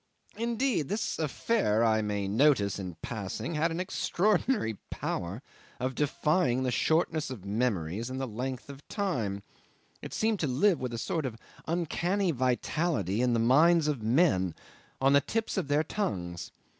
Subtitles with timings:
[0.35, 5.43] Indeed this affair, I may notice in passing, had an extraordinary power
[5.79, 9.43] of defying the shortness of memories and the length of time:
[10.01, 11.37] it seemed to live, with a sort of
[11.67, 14.55] uncanny vitality, in the minds of men,
[14.99, 16.51] on the tips of their tongues.